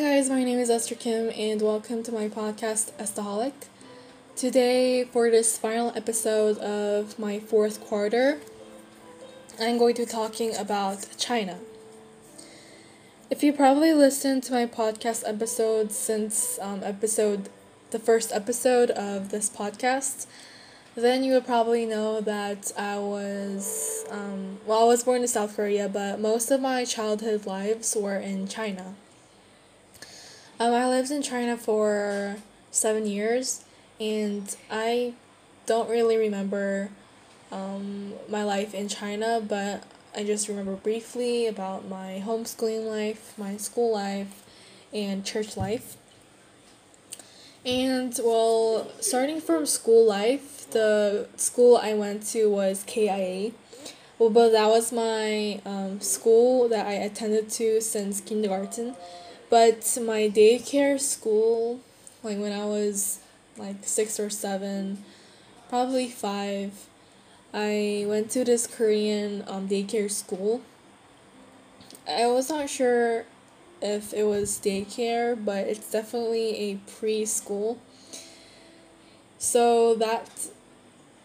[0.00, 3.52] guys, my name is Esther Kim, and welcome to my podcast, Estaholic.
[4.34, 8.40] Today, for this final episode of my fourth quarter,
[9.60, 11.58] I'm going to be talking about China.
[13.28, 17.50] If you probably listened to my podcast episode since um, episode,
[17.90, 20.26] the first episode of this podcast,
[20.94, 25.56] then you would probably know that I was, um, well, I was born in South
[25.56, 28.94] Korea, but most of my childhood lives were in China.
[30.60, 32.36] Um, I lived in China for
[32.70, 33.64] seven years,
[33.98, 35.14] and I
[35.64, 36.90] don't really remember
[37.50, 43.56] um, my life in China, but I just remember briefly about my homeschooling life, my
[43.56, 44.42] school life,
[44.92, 45.96] and church life.
[47.64, 53.52] And well, starting from school life, the school I went to was KIA.
[54.18, 58.94] Well, but that was my um, school that I attended to since kindergarten.
[59.50, 61.80] But my daycare school,
[62.22, 63.18] like when I was
[63.56, 65.04] like six or seven,
[65.68, 66.86] probably five,
[67.52, 70.62] I went to this Korean um, daycare school.
[72.08, 73.24] I was not sure
[73.82, 77.78] if it was daycare, but it's definitely a preschool.
[79.38, 80.48] So that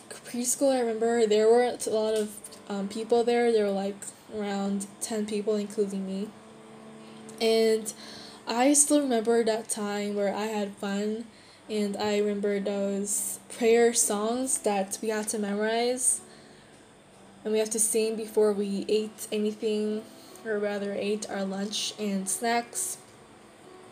[0.09, 2.31] preschool, I remember there weren't a lot of
[2.69, 3.51] um, people there.
[3.51, 3.97] There were like
[4.35, 6.29] around 10 people, including me.
[7.41, 7.91] And
[8.47, 11.25] I still remember that time where I had fun
[11.69, 16.22] and I remember those prayer songs that we had to memorize
[17.44, 20.03] and we have to sing before we ate anything
[20.45, 22.97] or rather ate our lunch and snacks.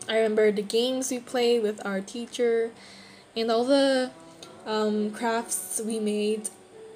[0.08, 2.72] I remember the games we played with our teacher
[3.36, 4.10] and all the
[4.66, 6.50] um, crafts we made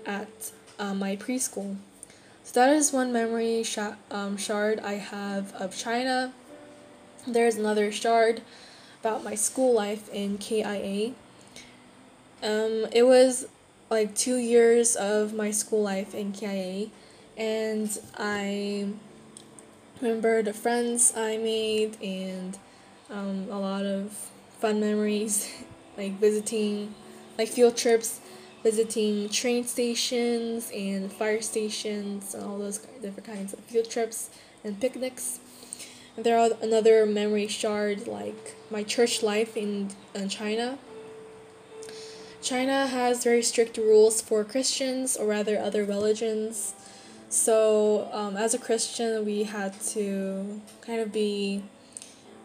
[0.05, 1.77] at uh, my preschool.
[2.45, 3.79] So that is one memory sh-
[4.11, 6.33] um, shard I have of China.
[7.27, 8.43] There's another shard
[9.01, 11.13] about my school life in KIA.
[12.43, 13.49] Um, it was
[13.91, 16.89] like two years of my school life in KIA,
[17.37, 18.89] and I
[20.01, 22.57] remember the friends I made and
[23.11, 24.13] um, a lot of
[24.61, 25.53] fun memories,
[25.97, 26.95] like visiting,
[27.37, 28.21] like field trips,
[28.63, 34.31] visiting train stations and fire stations and all those different kinds of field trips
[34.65, 35.41] and picnics.
[36.19, 40.77] There are another memory shard like my church life in, in China.
[42.43, 46.75] China has very strict rules for Christians or rather other religions.
[47.29, 51.63] So, um, as a Christian, we had to kind of be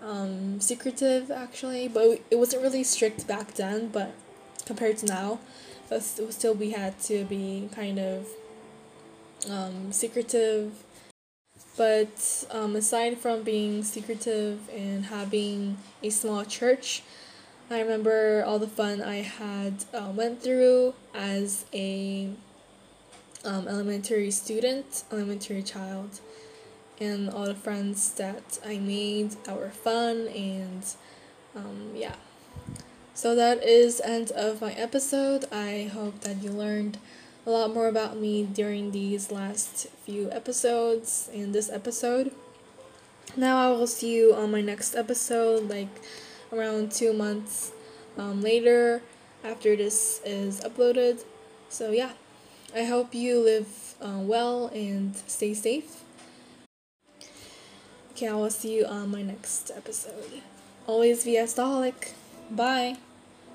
[0.04, 4.12] um, secretive actually, but it wasn't really strict back then, but
[4.66, 5.40] compared to now,
[5.90, 8.28] but still we had to be kind of
[9.50, 10.84] um, secretive
[11.76, 17.02] but um, aside from being secretive and having a small church,
[17.70, 22.30] I remember all the fun I had uh, went through as a
[23.44, 26.20] um, elementary student, elementary child,
[27.00, 30.84] and all the friends that I made that were fun and
[31.56, 32.16] um, yeah.
[33.16, 35.46] So that is end of my episode.
[35.52, 36.98] I hope that you learned
[37.46, 42.32] a lot more about me during these last few episodes and this episode.
[43.36, 46.02] Now I will see you on my next episode, like
[46.52, 47.72] around two months
[48.18, 49.02] um, later
[49.44, 51.24] after this is uploaded.
[51.70, 52.14] So, yeah,
[52.76, 56.04] I hope you live uh, well and stay safe.
[58.12, 60.42] Okay, I will see you on my next episode.
[60.86, 61.48] Always be a
[62.52, 62.98] Bye.